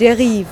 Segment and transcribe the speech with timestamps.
[0.00, 0.48] dérive.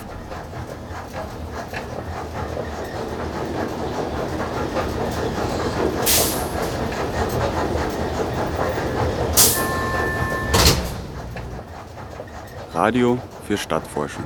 [12.75, 14.25] Radio für Stadtforschung.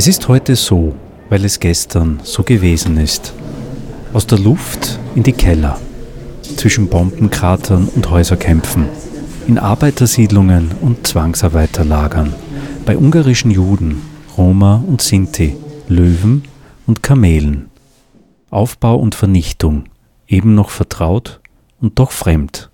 [0.00, 0.94] Es ist heute so,
[1.28, 3.34] weil es gestern so gewesen ist.
[4.14, 5.78] Aus der Luft in die Keller,
[6.56, 8.86] zwischen Bombenkratern und Häuserkämpfen,
[9.46, 12.34] in Arbeitersiedlungen und Zwangsarbeiterlagern,
[12.86, 14.00] bei ungarischen Juden,
[14.38, 15.54] Roma und Sinti,
[15.88, 16.44] Löwen
[16.86, 17.68] und Kamelen.
[18.48, 19.84] Aufbau und Vernichtung,
[20.26, 21.42] eben noch vertraut
[21.78, 22.70] und doch fremd.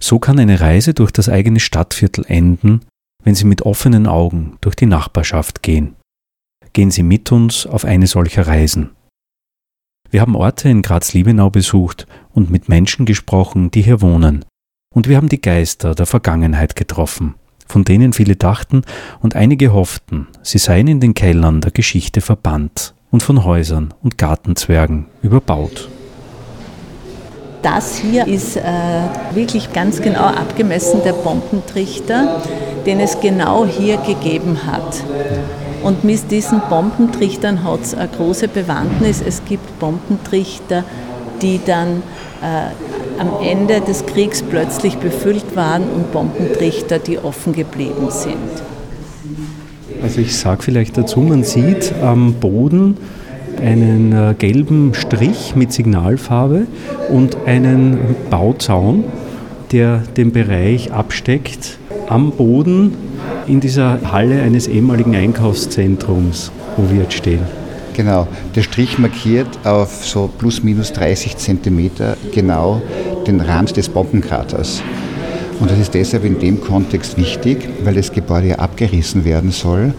[0.00, 2.80] So kann eine Reise durch das eigene Stadtviertel enden,
[3.22, 5.96] wenn Sie mit offenen Augen durch die Nachbarschaft gehen
[6.76, 8.90] gehen Sie mit uns auf eine solcher Reisen.
[10.10, 14.44] Wir haben Orte in Graz-Liebenau besucht und mit Menschen gesprochen, die hier wohnen.
[14.94, 17.34] Und wir haben die Geister der Vergangenheit getroffen,
[17.66, 18.82] von denen viele dachten
[19.20, 24.18] und einige hofften, sie seien in den Kellern der Geschichte verbannt und von Häusern und
[24.18, 25.88] Gartenzwergen überbaut.
[27.62, 28.62] Das hier ist äh,
[29.32, 32.42] wirklich ganz genau abgemessen der Bombentrichter,
[32.84, 35.02] den es genau hier gegeben hat.
[35.86, 39.22] Und mit diesen Bombentrichtern hat es eine große Bewandtnis.
[39.24, 40.82] Es gibt Bombentrichter,
[41.40, 42.02] die dann
[42.42, 48.34] äh, am Ende des Kriegs plötzlich befüllt waren und Bombentrichter, die offen geblieben sind.
[50.02, 52.96] Also ich sage vielleicht dazu, man sieht am Boden
[53.62, 56.66] einen äh, gelben Strich mit Signalfarbe
[57.10, 59.04] und einen Bauzaun,
[59.70, 61.78] der den Bereich absteckt.
[62.08, 62.92] Am Boden
[63.46, 67.40] in dieser Halle eines ehemaligen Einkaufszentrums, wo wir jetzt stehen.
[67.94, 72.82] Genau, der Strich markiert auf so plus minus 30 Zentimeter genau
[73.26, 74.82] den Rand des Bombenkraters.
[75.60, 79.94] Und das ist deshalb in dem Kontext wichtig, weil das Gebäude ja abgerissen werden soll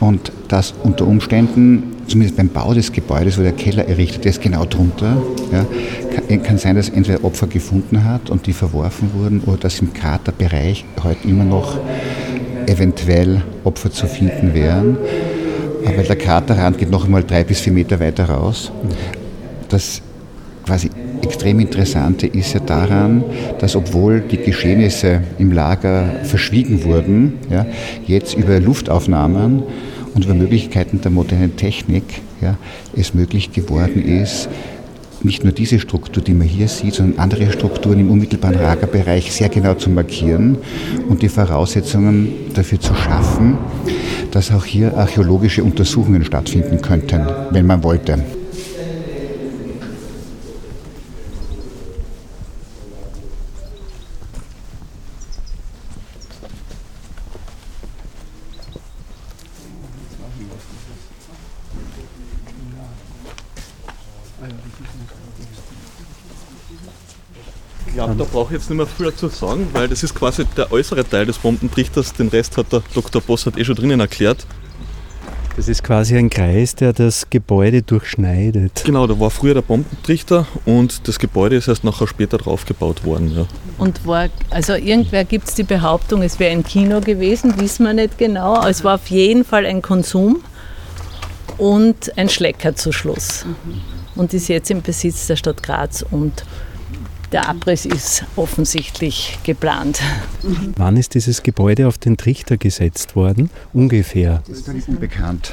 [0.00, 4.64] und das unter Umständen, zumindest beim Bau des Gebäudes, wo der Keller errichtet ist, genau
[4.64, 5.16] drunter,
[5.52, 9.92] ja, kann, sein, dass entweder Opfer gefunden hat und die verworfen wurden oder dass im
[9.92, 11.78] Kraterbereich heute immer noch
[12.68, 14.98] eventuell Opfer zu finden wären.
[15.84, 18.70] Aber der Kraterrand geht noch einmal drei bis vier Meter weiter raus.
[19.68, 20.02] Das
[20.64, 20.90] quasi
[21.22, 23.24] extrem Interessante ist ja daran,
[23.58, 27.66] dass obwohl die Geschehnisse im Lager verschwiegen wurden, ja,
[28.06, 29.62] jetzt über Luftaufnahmen
[30.14, 32.04] und über Möglichkeiten der modernen Technik
[32.40, 32.56] ja,
[32.96, 34.48] es möglich geworden ist,
[35.22, 39.48] nicht nur diese Struktur, die man hier sieht, sondern andere Strukturen im unmittelbaren Lagerbereich sehr
[39.48, 40.58] genau zu markieren
[41.08, 43.58] und die Voraussetzungen dafür zu schaffen,
[44.30, 48.18] dass auch hier archäologische Untersuchungen stattfinden könnten, wenn man wollte.
[67.98, 71.04] glaube, da brauche jetzt nicht mehr viel dazu sagen, weil das ist quasi der äußere
[71.04, 72.12] Teil des Bombentrichters.
[72.12, 73.20] Den Rest hat der Dr.
[73.20, 74.46] Bossert eh schon drinnen erklärt.
[75.56, 78.84] Das ist quasi ein Kreis, der das Gebäude durchschneidet.
[78.86, 83.34] Genau, da war früher der Bombentrichter und das Gebäude ist erst nachher später draufgebaut worden.
[83.34, 83.46] Ja.
[83.76, 87.92] Und war, also irgendwer gibt es die Behauptung, es wäre ein Kino gewesen, wissen wir
[87.92, 88.64] nicht genau.
[88.64, 90.44] Es war auf jeden Fall ein Konsum
[91.56, 93.44] und ein Schlecker zu Schluss.
[93.44, 93.80] Mhm.
[94.14, 96.44] Und ist jetzt im Besitz der Stadt Graz und
[97.32, 100.00] der Abriss ist offensichtlich geplant.
[100.76, 103.50] Wann ist dieses Gebäude auf den Trichter gesetzt worden?
[103.72, 104.42] Ungefähr.
[104.46, 105.52] Das ist völlig unbekannt.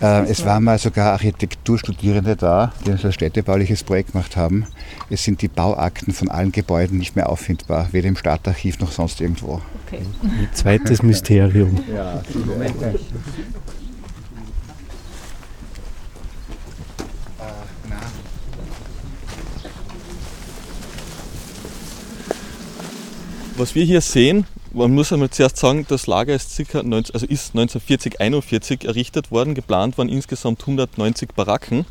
[0.00, 4.66] Äh, es waren mal sogar Architekturstudierende da, die ein städtebauliches Projekt gemacht haben.
[5.10, 9.20] Es sind die Bauakten von allen Gebäuden nicht mehr auffindbar, weder im Stadtarchiv noch sonst
[9.20, 9.60] irgendwo.
[9.86, 10.00] Okay.
[10.22, 11.80] Ein zweites Mysterium.
[11.94, 12.22] Ja,
[23.56, 27.24] Was wir hier sehen, man muss einmal zuerst sagen, das Lager ist, circa 19, also
[27.26, 29.54] ist 1940, 41 errichtet worden.
[29.54, 31.86] Geplant waren insgesamt 190 Baracken.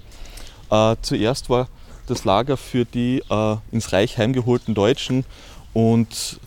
[0.69, 1.69] Äh, zuerst war
[2.07, 5.23] das Lager für die äh, ins Reich heimgeholten Deutschen
[5.71, 6.41] und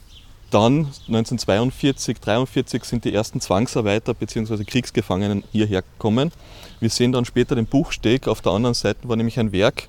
[0.50, 4.64] dann 1942, 1943 sind die ersten Zwangsarbeiter bzw.
[4.64, 6.30] Kriegsgefangenen hierher gekommen.
[6.78, 9.88] Wir sehen dann später den Buchsteg, auf der anderen Seite war nämlich ein Werk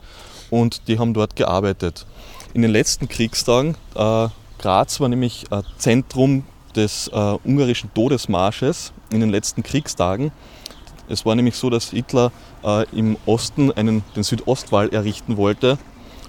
[0.50, 2.06] und die haben dort gearbeitet.
[2.53, 4.29] In den letzten Kriegstagen, äh,
[4.59, 6.44] Graz war nämlich äh, Zentrum
[6.75, 10.31] des äh, ungarischen Todesmarsches in den letzten Kriegstagen.
[11.09, 12.31] Es war nämlich so, dass Hitler
[12.63, 15.77] äh, im Osten einen, den Südostwall errichten wollte,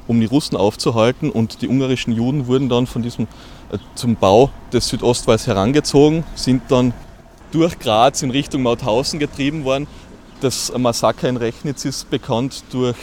[0.07, 3.27] um die Russen aufzuhalten und die ungarischen Juden wurden dann von diesem
[3.95, 6.95] zum Bau des Südostwalls herangezogen, sind dann
[7.53, 9.87] durch Graz in Richtung Mauthausen getrieben worden.
[10.41, 12.97] Das Massaker in Rechnitz ist bekannt durch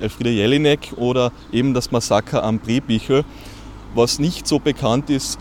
[0.00, 3.24] Elfriede Jelinek oder eben das Massaker am Brebichel,
[3.94, 5.38] was nicht so bekannt ist,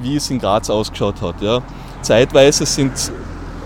[0.00, 1.40] wie es in Graz ausgeschaut hat.
[1.42, 1.62] Ja.
[2.02, 2.92] Zeitweise sind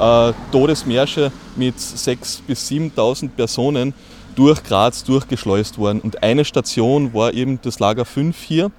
[0.01, 3.95] äh, Todesmärsche mit 6.000 bis 7.000 Personen
[4.35, 6.01] durch Graz durchgeschleust worden.
[6.01, 8.71] Und eine Station war eben das Lager 5 hier.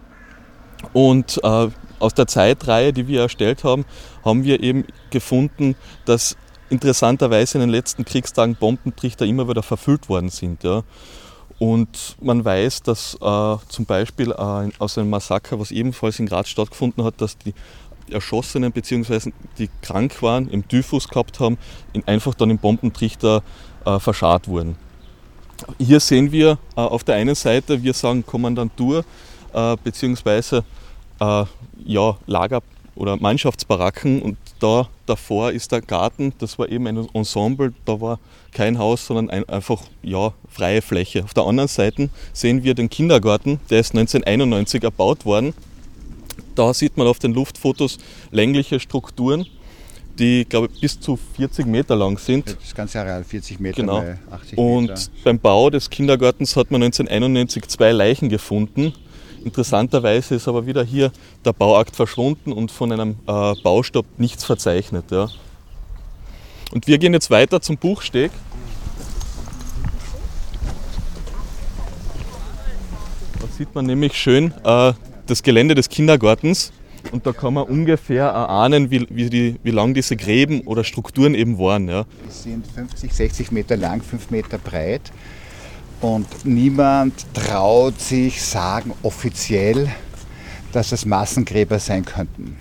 [0.94, 3.85] Und äh, aus der Zeitreihe, die wir erstellt haben,
[4.23, 6.38] haben wir eben gefunden, dass
[6.69, 10.63] interessanterweise in den letzten Kriegstagen Bombentrichter immer wieder verfüllt worden sind.
[10.63, 10.83] Ja.
[11.59, 16.50] Und man weiß, dass äh, zum Beispiel äh, aus einem Massaker, was ebenfalls in Graz
[16.50, 17.54] stattgefunden hat, dass die
[18.12, 19.31] Erschossenen bzw.
[19.57, 21.57] die krank waren, im Typhus gehabt haben,
[22.06, 23.42] einfach dann im Bombentrichter
[23.86, 24.77] äh, verscharrt wurden.
[25.80, 29.04] Hier sehen wir äh, auf der einen Seite, wir sagen Kommandantur
[29.54, 30.62] äh, bzw.
[31.19, 31.45] Äh,
[31.86, 32.62] ja, Lager-
[32.97, 38.19] oder Mannschaftsbaracken und da davor ist der Garten, das war eben ein Ensemble, da war
[38.51, 41.23] kein Haus, sondern ein, einfach ja, freie Fläche.
[41.23, 45.53] Auf der anderen Seite sehen wir den Kindergarten, der ist 1991 erbaut worden.
[46.55, 47.97] Da sieht man auf den Luftfotos
[48.31, 49.45] längliche Strukturen,
[50.17, 52.57] die, glaube ich, bis zu 40 Meter lang sind.
[52.59, 54.01] Das ganze Areal 40 Meter Genau.
[54.01, 55.01] bei 80 Und Meter.
[55.23, 58.94] beim Bau des Kindergartens hat man 1991 zwei Leichen gefunden.
[59.47, 61.09] Interessanterweise ist aber wieder hier
[61.45, 65.05] der Bauakt verschwunden und von einem äh, Baustopp nichts verzeichnet.
[65.09, 65.29] Ja.
[66.73, 68.29] Und wir gehen jetzt weiter zum Buchsteg.
[73.39, 74.91] Da sieht man nämlich schön äh,
[75.27, 76.73] das Gelände des Kindergartens
[77.13, 81.35] und da kann man ungefähr erahnen, wie, wie, die, wie lang diese Gräben oder Strukturen
[81.35, 81.88] eben waren.
[81.88, 82.03] Ja.
[82.27, 85.13] Die sind 50, 60 Meter lang, 5 Meter breit.
[86.01, 89.89] Und niemand traut sich sagen offiziell,
[90.71, 92.57] dass es Massengräber sein könnten.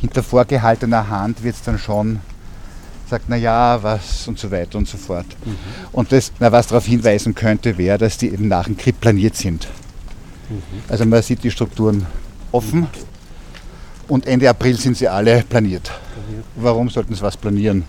[0.00, 2.20] Hinter vorgehaltener Hand wird es dann schon
[3.08, 5.26] sagt, na ja, was und so weiter und so fort.
[5.92, 9.36] Und das, na, was darauf hinweisen könnte, wäre, dass die eben nach dem Krieg planiert
[9.36, 9.66] sind.
[10.88, 12.06] Also man sieht die Strukturen
[12.52, 12.86] offen
[14.08, 15.90] und Ende April sind sie alle planiert.
[16.56, 17.84] Warum sollten sie was planieren?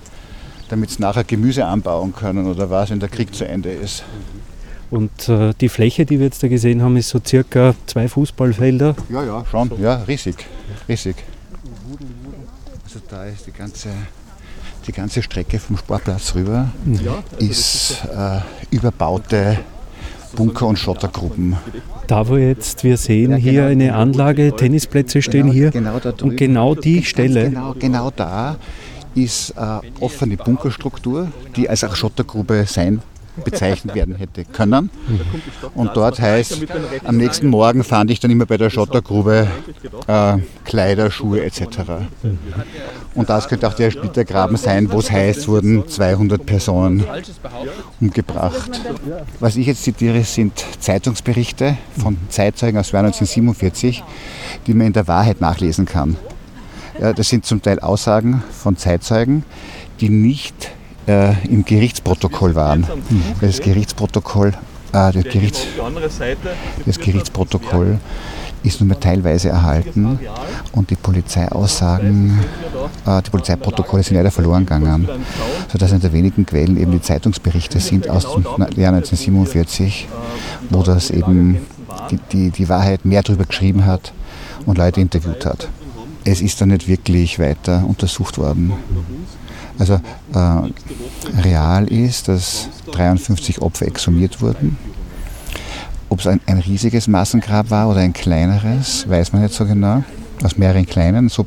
[0.71, 4.03] Damit sie nachher Gemüse anbauen können oder was, wenn der Krieg zu Ende ist.
[4.89, 8.95] Und äh, die Fläche, die wir jetzt da gesehen haben, ist so circa zwei Fußballfelder.
[9.09, 9.69] Ja, ja, schon.
[9.81, 10.45] Ja, riesig.
[10.89, 11.15] Riesig.
[12.83, 13.89] Also da ist die ganze,
[14.87, 16.69] die ganze Strecke vom Sportplatz rüber,
[17.37, 18.39] ist äh,
[18.75, 19.59] überbaute
[20.35, 21.55] Bunker- und Schottergruben.
[22.07, 23.71] Da, wo jetzt wir sehen, Ja, hier genau.
[23.71, 25.71] eine Anlage, Tennisplätze stehen Genau- hier.
[25.71, 26.31] genau da drüben.
[26.31, 28.55] und genau die Stelle, Genau, genau da
[29.15, 33.01] ist äh, offene Bunkerstruktur, die als auch Schottergrube sein
[33.43, 34.89] bezeichnet werden hätte können.
[35.75, 36.61] Und dort heißt,
[37.05, 39.47] am nächsten Morgen fand ich dann immer bei der Schottergrube
[40.07, 41.63] äh, Kleider, Schuhe etc.
[43.15, 47.05] Und das könnte auch der Splittergraben sein, wo es heißt, wurden 200 Personen
[47.99, 48.81] umgebracht.
[49.39, 54.03] Was ich jetzt zitiere, sind Zeitungsberichte von Zeitzeugen aus dem Jahr 1947,
[54.67, 56.17] die man in der Wahrheit nachlesen kann.
[57.01, 59.43] Das sind zum Teil Aussagen von Zeitzeugen,
[59.99, 60.71] die nicht
[61.07, 62.85] äh, im Gerichtsprotokoll waren.
[63.39, 64.49] Weil das Gerichtsprotokoll,
[64.93, 65.65] äh, das, Gerichts,
[66.85, 67.99] das Gerichtsprotokoll
[68.63, 70.19] ist nur mehr teilweise erhalten.
[70.71, 72.39] Und die Polizeiaussagen,
[73.05, 75.09] äh, die Polizeiprotokolle sind leider verloren gegangen,
[75.71, 78.43] sodass eine der wenigen Quellen eben die Zeitungsberichte sind aus dem
[78.77, 80.07] Jahr 1947,
[80.69, 81.57] wo das eben
[82.11, 84.13] die, die, die Wahrheit mehr darüber geschrieben hat
[84.65, 85.67] und Leute interviewt hat.
[86.23, 88.73] Es ist dann nicht wirklich weiter untersucht worden.
[89.79, 89.95] Also
[90.33, 94.77] äh, real ist, dass 53 Opfer exhumiert wurden.
[96.09, 100.03] Ob es ein, ein riesiges Massengrab war oder ein kleineres, weiß man nicht so genau.
[100.43, 101.29] Aus mehreren kleinen.
[101.29, 101.45] So.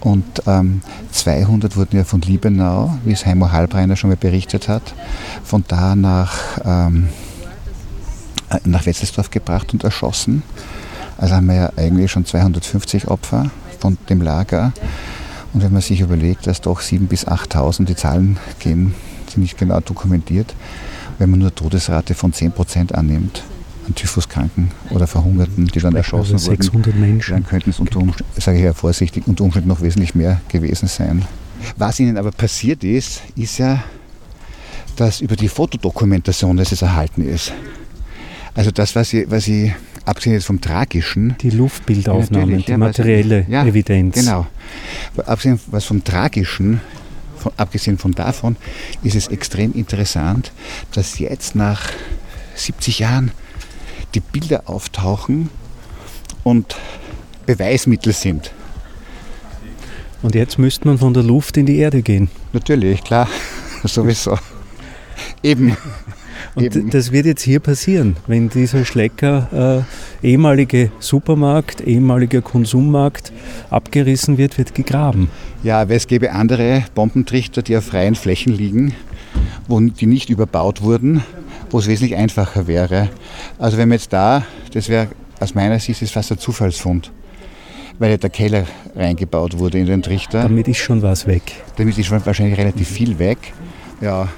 [0.00, 0.80] Und ähm,
[1.12, 4.94] 200 wurden ja von Liebenau, wie es Heimo Halbreiner schon mal berichtet hat,
[5.44, 7.08] von da nach, ähm,
[8.50, 10.42] äh, nach Wetzelsdorf gebracht und erschossen.
[11.18, 14.72] Also haben wir ja eigentlich schon 250 Opfer von dem Lager.
[15.52, 18.94] Und wenn man sich überlegt, dass doch 7.000 bis 8.000, die Zahlen gehen,
[19.28, 20.54] sind nicht genau dokumentiert,
[21.18, 23.42] wenn man nur Todesrate von 10 Prozent annimmt,
[23.86, 27.34] an Typhuskranken oder Verhungerten, die dann erschossen also 600 wurden, Menschen.
[27.34, 30.88] dann könnten es unter Umständen, sage ich ja vorsichtig, unter Umständen noch wesentlich mehr gewesen
[30.88, 31.24] sein.
[31.76, 33.82] Was ihnen aber passiert ist, ist ja,
[34.96, 37.52] dass über die Fotodokumentation, dass es erhalten ist.
[38.54, 39.74] Also das, was sie, was sie
[40.06, 44.14] abgesehen jetzt vom Tragischen, Die Luftbildaufnahmen, die materielle ja, Evidenz.
[44.14, 44.46] Genau.
[45.26, 46.80] Abgesehen was vom Tragischen,
[47.36, 48.56] von, abgesehen von davon,
[49.02, 50.52] ist es extrem interessant,
[50.92, 51.90] dass jetzt nach
[52.54, 53.32] 70 Jahren
[54.14, 55.50] die Bilder auftauchen
[56.44, 56.76] und
[57.44, 58.52] Beweismittel sind.
[60.22, 62.30] Und jetzt müsste man von der Luft in die Erde gehen.
[62.52, 63.28] Natürlich, klar,
[63.84, 64.38] sowieso.
[65.42, 65.76] Eben.
[66.56, 66.88] Und Eben.
[66.88, 69.84] das wird jetzt hier passieren, wenn dieser Schlecker,
[70.22, 73.30] äh, ehemalige Supermarkt, ehemaliger Konsummarkt,
[73.68, 75.28] abgerissen wird, wird gegraben.
[75.62, 78.94] Ja, aber es gäbe andere Bombentrichter, die auf freien Flächen liegen,
[79.68, 81.22] wo, die nicht überbaut wurden,
[81.70, 83.10] wo es wesentlich einfacher wäre.
[83.58, 85.08] Also wenn man jetzt da, das wäre
[85.38, 87.12] aus meiner Sicht ist fast ein Zufallsfund,
[87.98, 90.42] weil ja der Keller reingebaut wurde in den Trichter.
[90.42, 91.42] Damit ist schon was weg.
[91.76, 93.52] Damit ist schon wahrscheinlich relativ viel weg.
[94.00, 94.28] Ja,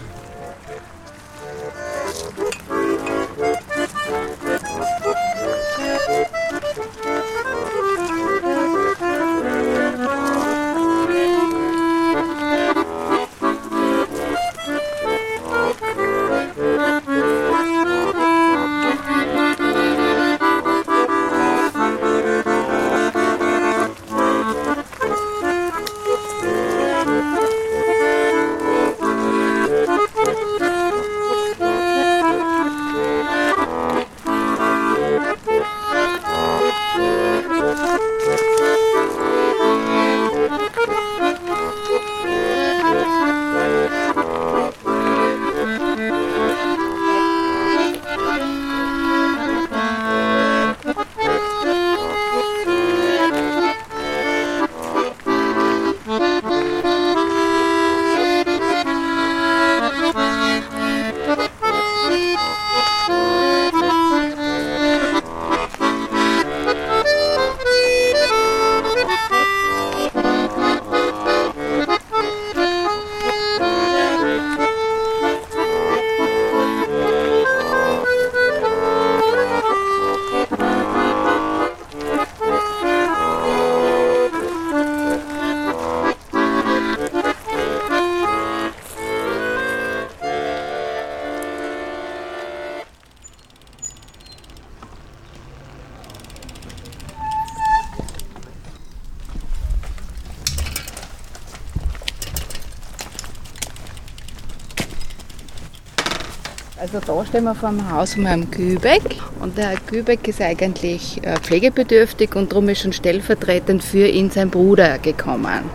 [106.98, 110.40] Also da stehen wir vor dem Haus von Herrn Kübeck und der Herr Kübeck ist
[110.40, 115.70] eigentlich äh, pflegebedürftig und darum ist schon stellvertretend für ihn sein Bruder gekommen.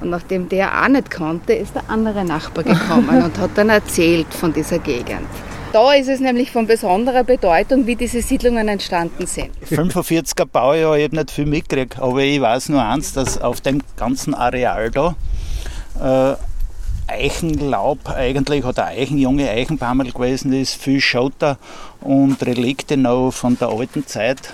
[0.00, 4.26] Und nachdem der auch nicht konnte, ist der andere Nachbar gekommen und hat dann erzählt
[4.34, 5.28] von dieser Gegend.
[5.72, 9.50] Da ist es nämlich von besonderer Bedeutung, wie diese Siedlungen entstanden sind.
[9.70, 13.82] 45er Baujahr, ich habe nicht viel mitgekriegt, aber ich weiß nur eins, dass auf dem
[13.96, 15.14] ganzen Areal da
[16.00, 16.36] äh,
[17.06, 21.58] Eichenlaub eigentlich oder Eichen, junge Eichenbäume gewesen ist, viel Schotter
[22.00, 24.52] und Relikte noch von der alten Zeit,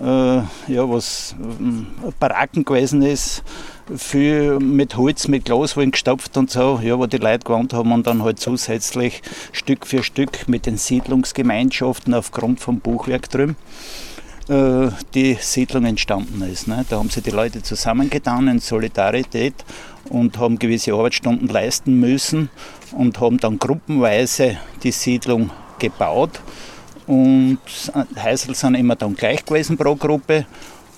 [0.00, 1.86] äh, ja, was ähm,
[2.20, 3.42] Baracken gewesen ist,
[3.96, 8.06] viel mit Holz, mit Glaswollen gestopft und so, ja, wo die Leute gewohnt haben und
[8.06, 13.56] dann halt zusätzlich Stück für Stück mit den Siedlungsgemeinschaften aufgrund vom Buchwerk drüben
[14.48, 16.68] äh, die Siedlung entstanden ist.
[16.68, 16.84] Ne?
[16.88, 19.54] Da haben sich die Leute zusammengetan in Solidarität
[20.08, 22.50] und haben gewisse Arbeitsstunden leisten müssen
[22.92, 26.40] und haben dann gruppenweise die Siedlung gebaut.
[27.06, 27.58] Und
[28.22, 30.46] Häusl sind immer dann gleich gewesen pro Gruppe.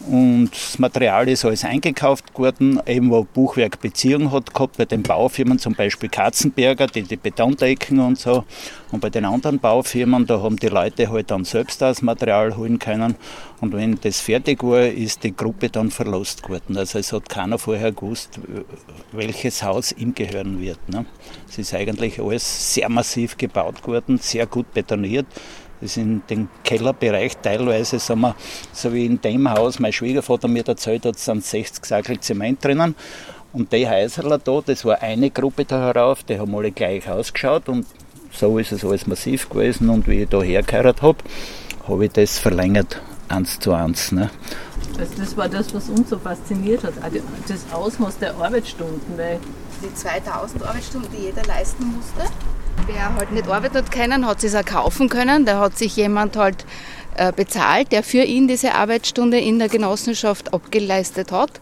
[0.08, 5.02] Und das Material ist alles eingekauft worden, eben wo Buchwerk Beziehung hat gehabt, bei den
[5.02, 8.44] Baufirmen zum Beispiel Katzenberger, die die Betondecken und so.
[8.90, 12.78] Und bei den anderen Baufirmen, da haben die Leute halt dann selbst das Material holen
[12.78, 13.14] können.
[13.60, 16.78] Und wenn das fertig war, ist die Gruppe dann verlost worden.
[16.78, 18.40] Also es hat keiner vorher gewusst,
[19.12, 20.78] welches Haus ihm gehören wird.
[20.88, 21.04] Ne?
[21.48, 25.26] Es ist eigentlich alles sehr massiv gebaut worden, sehr gut betoniert.
[25.80, 28.34] Das ist in den Kellerbereich teilweise, sagen wir,
[28.72, 32.94] so wie in dem Haus, mein Schwiegervater mir erzählt hat, sind 60 Sackel Zement drinnen.
[33.52, 37.68] Und die Häuserler da, das war eine Gruppe da herauf, die haben alle gleich ausgeschaut
[37.68, 37.86] und
[38.32, 39.88] so ist es alles massiv gewesen.
[39.88, 41.18] Und wie ich da hergeheiratet habe,
[41.88, 44.12] habe ich das verlängert eins zu eins.
[44.12, 44.30] Ne?
[44.98, 46.94] Also das war das, was uns so fasziniert hat,
[47.48, 49.16] das Ausmaß der Arbeitsstunden.
[49.16, 49.40] Weil
[49.82, 52.32] die 2000 Arbeitsstunden, die jeder leisten musste.
[52.86, 55.44] Wer halt nicht arbeiten hat können, hat es auch kaufen können.
[55.44, 56.64] Da hat sich jemand halt
[57.16, 61.60] äh, bezahlt, der für ihn diese Arbeitsstunde in der Genossenschaft abgeleistet hat.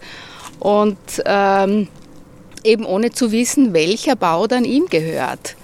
[0.61, 1.89] Und ähm,
[2.65, 5.57] eben ohne zu wissen, welcher Bau dann ihm gehört.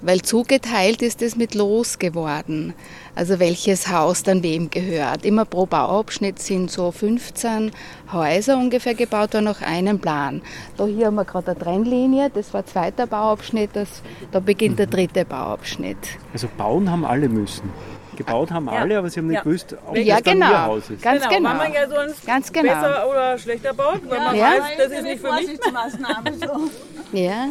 [0.00, 2.74] Weil zugeteilt ist es mit Los geworden.
[3.14, 5.24] Also welches Haus dann wem gehört.
[5.24, 7.70] Immer pro Bauabschnitt sind so 15
[8.10, 10.40] Häuser ungefähr gebaut worden nach einem Plan.
[10.78, 14.86] Da hier haben wir gerade eine Trennlinie, das war zweiter Bauabschnitt, das, da beginnt der
[14.86, 15.98] dritte Bauabschnitt.
[16.32, 17.70] Also bauen haben alle müssen.
[18.16, 18.72] Gebaut haben ja.
[18.72, 19.42] alle, aber sie haben nicht ja.
[19.42, 20.50] gewusst, ob ja, das genau.
[20.50, 21.02] ihr Haus ist.
[21.02, 21.36] Ganz genau.
[21.36, 21.50] genau.
[21.50, 22.74] Wenn man ja sonst Ganz genau.
[22.74, 24.44] besser oder schlechter baut, weil man Ja.
[24.44, 25.46] weiß, das ist nicht für mich.
[25.46, 26.70] Vorsichtsmaßnahme so.
[27.16, 27.48] Ja.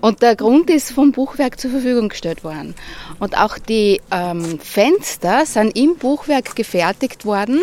[0.00, 2.74] Und der Grund ist vom Buchwerk zur Verfügung gestellt worden.
[3.18, 7.62] Und auch die ähm, Fenster sind im Buchwerk gefertigt worden.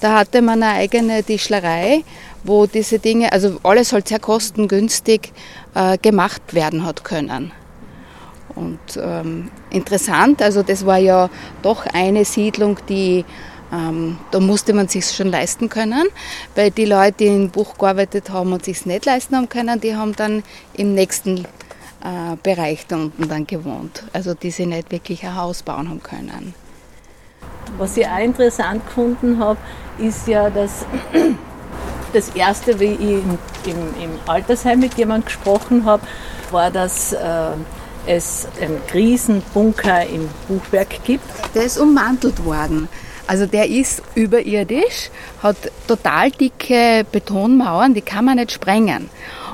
[0.00, 2.04] Da hatte man eine eigene Tischlerei,
[2.44, 5.32] wo diese Dinge, also alles halt sehr kostengünstig
[5.74, 7.52] äh, gemacht werden hat können.
[8.54, 11.30] Und ähm, interessant, also das war ja
[11.62, 13.24] doch eine Siedlung, die
[13.72, 16.06] ähm, da musste man sich schon leisten können,
[16.54, 19.96] weil die Leute, die im Buch gearbeitet haben und sich nicht leisten haben können, die
[19.96, 20.42] haben dann
[20.74, 24.04] im nächsten äh, Bereich da unten dann gewohnt.
[24.12, 26.54] Also die sich nicht wirklich ein Haus bauen haben können.
[27.78, 29.58] Was ich auch interessant gefunden habe,
[29.98, 30.84] ist ja, dass
[32.12, 36.02] das erste, wie ich im, im, im Altersheim mit jemandem gesprochen habe,
[36.50, 37.52] war, dass äh,
[38.06, 41.24] es einen Krisenbunker im Buchwerk gibt.
[41.54, 42.88] Der ist ummantelt worden.
[43.26, 45.10] Also der ist überirdisch,
[45.42, 45.56] hat
[45.86, 49.08] total dicke Betonmauern, die kann man nicht sprengen.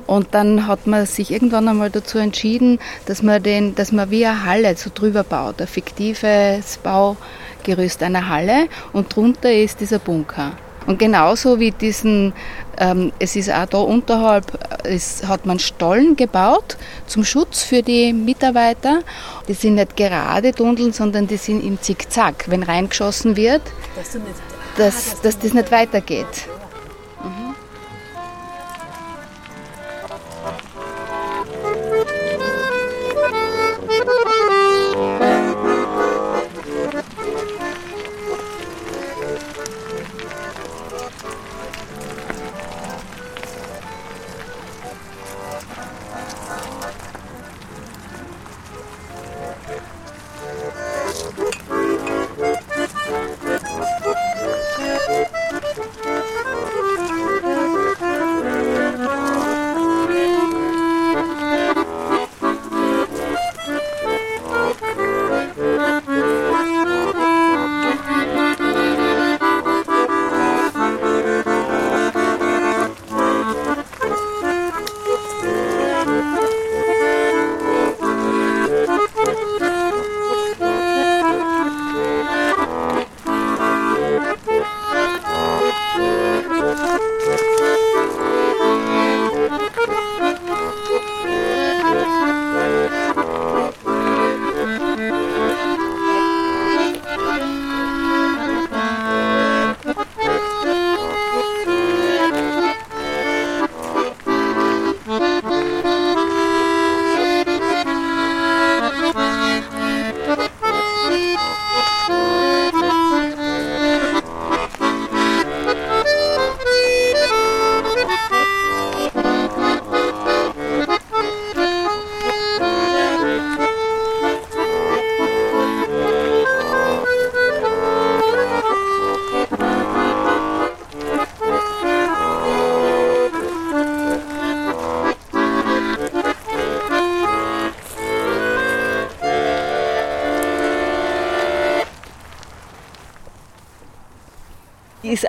[0.06, 4.24] Und dann hat man sich irgendwann einmal dazu entschieden, dass man, den, dass man wie
[4.24, 10.52] eine Halle so drüber baut, ein fiktives Baugerüst einer Halle und drunter ist dieser Bunker.
[10.88, 12.32] Und genauso wie diesen,
[12.78, 14.54] ähm, es ist auch da unterhalb,
[14.84, 19.00] äh, es hat man Stollen gebaut zum Schutz für die Mitarbeiter.
[19.48, 22.46] Die sind nicht gerade Tunneln, sondern die sind im Zickzack.
[22.46, 23.60] Wenn reingeschossen wird,
[23.94, 24.26] Dass nicht,
[24.78, 26.48] dass, dass das nicht weitergeht.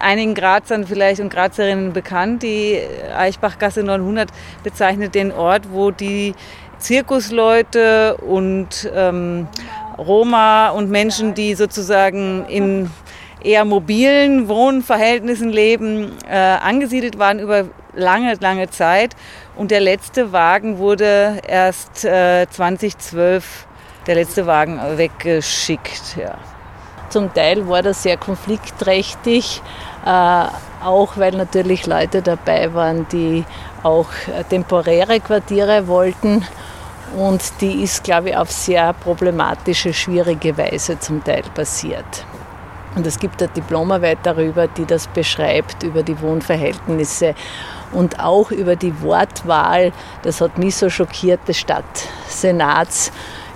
[0.09, 2.41] Einigen Grazern vielleicht und Grazerinnen bekannt.
[2.41, 2.79] Die
[3.15, 4.29] Eichbachgasse 900
[4.63, 6.33] bezeichnet den Ort, wo die
[6.79, 9.47] Zirkusleute und ähm,
[9.99, 12.89] Roma und Menschen, die sozusagen in
[13.43, 19.15] eher mobilen Wohnverhältnissen leben, äh, angesiedelt waren über lange, lange Zeit.
[19.55, 23.67] Und der letzte Wagen wurde erst äh, 2012,
[24.07, 26.17] der letzte Wagen weggeschickt.
[26.17, 26.37] Ja.
[27.09, 29.61] Zum Teil war das sehr konfliktträchtig,
[30.05, 33.43] auch weil natürlich Leute dabei waren, die
[33.83, 36.45] auch äh, temporäre Quartiere wollten.
[37.17, 42.25] Und die ist, glaube ich, auf sehr problematische, schwierige Weise zum Teil passiert.
[42.95, 47.35] Und es gibt eine Diplomarbeit darüber, die das beschreibt, über die Wohnverhältnisse
[47.91, 49.91] und auch über die Wortwahl.
[50.23, 53.11] Das hat mich so schockiert des Stadtsenats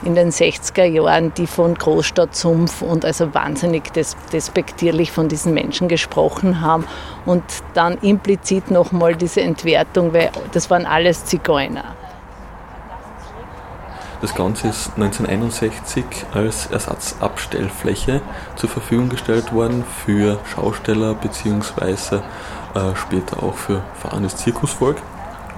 [0.06, 5.54] in den 60er Jahren, die von Großstadt Sumpf und also wahnsinnig des despektierlich von diesen
[5.54, 6.86] Menschen gesprochen haben.
[7.26, 11.96] Und dann implizit nochmal diese Entwertung, weil das waren alles Zigeuner.
[14.24, 18.22] Das Ganze ist 1961 als Ersatzabstellfläche
[18.56, 22.22] zur Verfügung gestellt worden für Schausteller bzw.
[22.74, 24.96] Äh, später auch für fahrendes Zirkusvolk.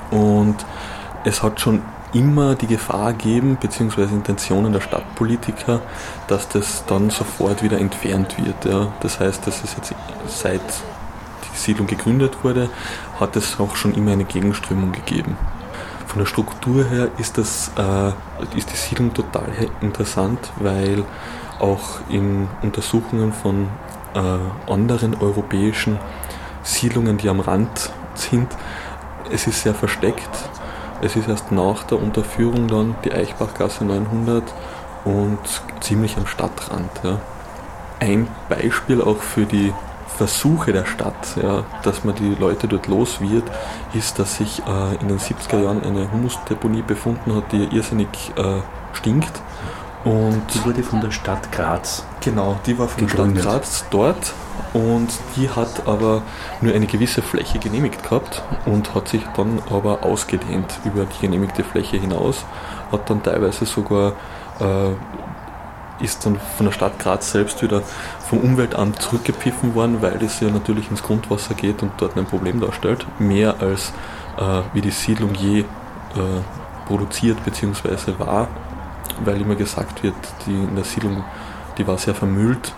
[0.10, 0.58] Und
[1.26, 1.84] es hat schon
[2.16, 5.82] immer die Gefahr gegeben, beziehungsweise Intentionen der Stadtpolitiker,
[6.28, 8.66] dass das dann sofort wieder entfernt wird.
[8.66, 8.94] Ja.
[9.02, 9.94] Das heißt, dass es jetzt
[10.28, 12.70] seit die Siedlung gegründet wurde,
[13.20, 15.38] hat es auch schon immer eine Gegenströmung gegeben.
[16.08, 19.50] Von der Struktur her ist, das, äh, ist die Siedlung total
[19.82, 21.04] interessant, weil
[21.60, 23.68] auch in Untersuchungen von
[24.14, 26.00] äh, anderen europäischen
[26.64, 28.48] Siedlungen, die am Rand sind,
[29.30, 30.30] es ist sehr versteckt.
[31.02, 34.44] Es ist erst nach der Unterführung dann die Eichbachgasse 900
[35.04, 35.40] und
[35.82, 36.90] ziemlich am Stadtrand.
[37.04, 37.20] Ja.
[38.00, 39.74] Ein Beispiel auch für die
[40.18, 43.44] Versuche der Stadt, ja, dass man die Leute dort los wird,
[43.94, 48.62] ist, dass sich äh, in den 70er Jahren eine Humusdeponie befunden hat, die irrsinnig äh,
[48.94, 49.42] stinkt.
[50.06, 52.06] Und die wurde von der Stadt Graz.
[52.22, 54.34] Genau, die war von der Stadt Graz dort
[54.74, 56.22] und die hat aber
[56.62, 61.64] nur eine gewisse Fläche genehmigt gehabt und hat sich dann aber ausgedehnt über die genehmigte
[61.64, 62.46] Fläche hinaus,
[62.92, 64.14] hat dann teilweise sogar
[64.60, 67.82] äh, ist dann von der Stadt Graz selbst wieder
[68.28, 72.60] vom Umweltamt zurückgepfiffen worden, weil das ja natürlich ins Grundwasser geht und dort ein Problem
[72.60, 73.94] darstellt, mehr als
[74.38, 75.66] äh, wie die Siedlung je äh,
[76.86, 78.14] produziert bzw.
[78.18, 78.48] war,
[79.24, 80.16] weil immer gesagt wird,
[80.46, 81.24] die in der Siedlung,
[81.78, 82.74] die war sehr vermüllt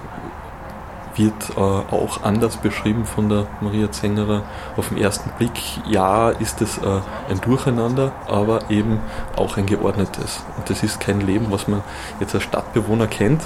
[1.18, 4.44] wird äh, auch anders beschrieben von der Maria Zengerer.
[4.76, 9.00] Auf den ersten Blick, ja, ist es äh, ein Durcheinander, aber eben
[9.36, 10.44] auch ein geordnetes.
[10.58, 11.82] Und das ist kein Leben, was man
[12.20, 13.42] jetzt als Stadtbewohner kennt,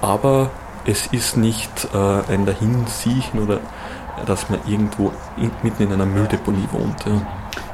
[0.00, 0.50] aber
[0.84, 3.60] es ist nicht äh, ein Dahinsiechen oder
[4.26, 7.04] dass man irgendwo in, mitten in einer Mülldeponie wohnt.
[7.06, 7.22] Ja.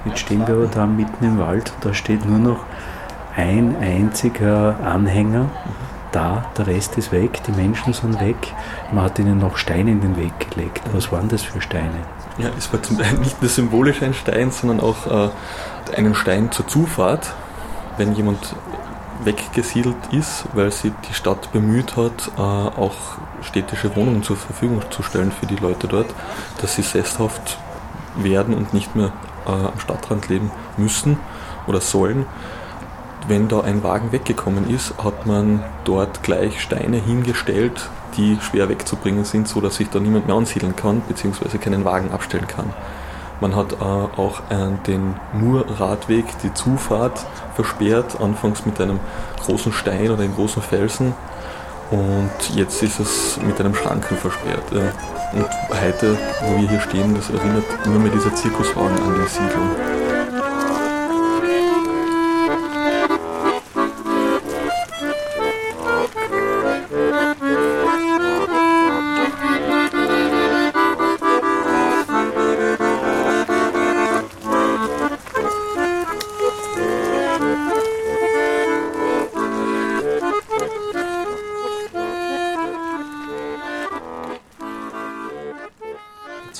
[0.04, 2.60] Jetzt stehen wir aber da mitten im Wald, da steht nur noch
[3.36, 5.44] ein einziger Anhänger.
[5.44, 8.36] Mhm da, der Rest ist weg, die Menschen sind weg.
[8.92, 10.82] Man hat ihnen noch Steine in den Weg gelegt.
[10.92, 11.98] Was waren das für Steine?
[12.38, 16.52] Ja, es war zum Beispiel nicht nur symbolisch ein Stein, sondern auch äh, einen Stein
[16.52, 17.32] zur Zufahrt,
[17.96, 18.54] wenn jemand
[19.24, 22.94] weggesiedelt ist, weil sich die Stadt bemüht hat, äh, auch
[23.42, 26.06] städtische Wohnungen zur Verfügung zu stellen für die Leute dort,
[26.60, 27.58] dass sie sesshaft
[28.16, 29.12] werden und nicht mehr
[29.46, 31.18] äh, am Stadtrand leben müssen
[31.66, 32.26] oder sollen
[33.28, 39.24] wenn da ein Wagen weggekommen ist, hat man dort gleich Steine hingestellt, die schwer wegzubringen
[39.24, 42.72] sind, so dass sich da niemand mehr ansiedeln kann, beziehungsweise keinen Wagen abstellen kann.
[43.40, 48.98] Man hat äh, auch äh, den Murradweg, die Zufahrt versperrt, anfangs mit einem
[49.44, 51.14] großen Stein oder einem großen Felsen
[51.90, 54.64] und jetzt ist es mit einem Schranken versperrt.
[54.72, 54.92] Ja.
[55.32, 60.05] Und heute, wo wir hier stehen, das erinnert nur mehr dieser Zirkuswagen an die Siedlung.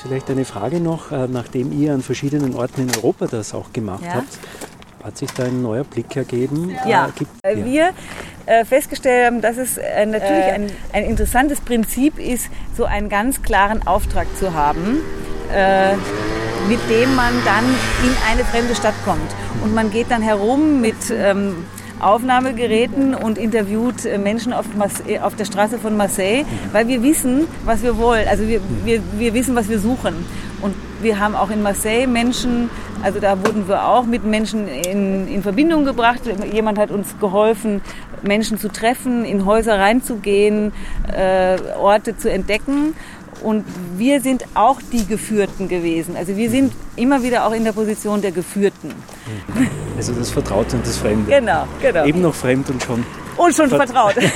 [0.06, 4.04] Vielleicht eine Frage noch, äh, nachdem ihr an verschiedenen Orten in Europa das auch gemacht
[4.04, 4.14] ja.
[4.14, 4.38] habt.
[5.02, 6.70] Hat sich da ein neuer Blick ergeben?
[6.86, 7.64] Ja, äh, gibt, ja.
[7.64, 7.90] wir
[8.46, 10.52] äh, festgestellt haben, dass es äh, natürlich äh.
[10.52, 15.00] ein, ein, interessantes Prinzip ist, so einen ganz klaren Auftrag zu haben,
[15.52, 15.94] äh,
[16.68, 17.64] mit dem man dann
[18.04, 19.34] in eine fremde Stadt kommt.
[19.64, 21.64] Und man geht dann herum mit ähm,
[22.00, 24.66] Aufnahmegeräten und interviewt äh, Menschen auf,
[25.06, 28.28] äh, auf der Straße von Marseille, weil wir wissen, was wir wollen.
[28.28, 30.14] Also wir, wir, wir wissen, was wir suchen.
[30.62, 32.70] Und wir haben auch in Marseille Menschen,
[33.02, 36.22] also da wurden wir auch mit Menschen in, in Verbindung gebracht.
[36.52, 37.82] Jemand hat uns geholfen,
[38.22, 40.72] Menschen zu treffen, in Häuser reinzugehen,
[41.14, 42.94] äh, Orte zu entdecken.
[43.42, 43.64] Und
[43.96, 46.16] wir sind auch die Geführten gewesen.
[46.16, 48.92] Also wir sind immer wieder auch in der Position der Geführten.
[49.96, 51.30] Also das Vertraute und das Fremde.
[51.30, 52.04] Genau, genau.
[52.04, 53.04] Eben noch fremd und schon.
[53.36, 54.14] Und schon vertraut.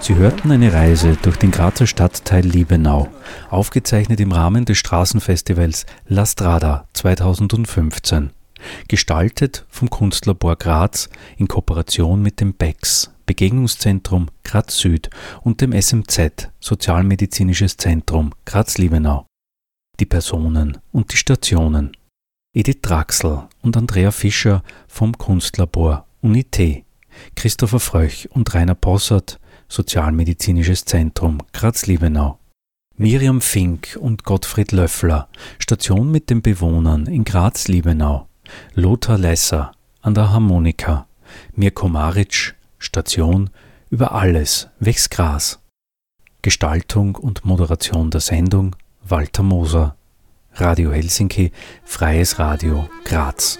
[0.00, 3.08] Sie hörten eine Reise durch den Grazer Stadtteil Liebenau,
[3.48, 8.30] aufgezeichnet im Rahmen des Straßenfestivals La Strada 2015.
[8.88, 15.10] Gestaltet vom Kunstlabor Graz in Kooperation mit dem BEX, Begegnungszentrum Graz Süd
[15.42, 19.29] und dem SMZ, Sozialmedizinisches Zentrum Graz-Liebenau.
[20.00, 21.94] Die Personen und die Stationen.
[22.54, 26.84] Edith Draxel und Andrea Fischer vom Kunstlabor Unité,
[27.36, 32.38] Christopher Fröch und Rainer Possert, Sozialmedizinisches Zentrum Graz-Liebenau.
[32.96, 38.26] Miriam Fink und Gottfried Löffler, Station mit den Bewohnern in Graz-Liebenau.
[38.72, 41.08] Lothar Lesser an der Harmonika.
[41.54, 43.50] Mirko Maric, Station
[43.90, 45.60] über alles, Wechs Gras.
[46.40, 48.74] Gestaltung und Moderation der Sendung
[49.10, 49.96] Walter Moser.
[50.54, 51.52] Radio Helsinki,
[51.84, 53.58] Freies Radio, Graz.